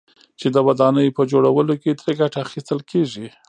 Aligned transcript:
چې 0.39 0.47
د 0.55 0.57
ودانيو 0.67 1.15
په 1.17 1.23
جوړولو 1.31 1.73
كې 1.81 1.91
ترې 1.99 2.13
گټه 2.19 2.39
اخيستل 2.45 2.79
كېږي، 2.89 3.27